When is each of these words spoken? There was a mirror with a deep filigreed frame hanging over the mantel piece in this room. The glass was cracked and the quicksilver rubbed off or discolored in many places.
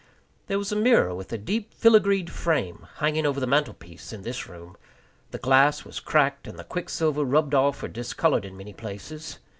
There 0.47 0.57
was 0.57 0.71
a 0.71 0.75
mirror 0.75 1.13
with 1.13 1.31
a 1.31 1.37
deep 1.37 1.71
filigreed 1.75 2.31
frame 2.31 2.87
hanging 2.95 3.23
over 3.23 3.39
the 3.39 3.45
mantel 3.45 3.75
piece 3.75 4.11
in 4.11 4.23
this 4.23 4.49
room. 4.49 4.75
The 5.29 5.37
glass 5.37 5.85
was 5.85 5.99
cracked 5.99 6.47
and 6.47 6.57
the 6.57 6.63
quicksilver 6.63 7.23
rubbed 7.23 7.53
off 7.53 7.83
or 7.83 7.87
discolored 7.87 8.43
in 8.43 8.57
many 8.57 8.73
places. 8.73 9.37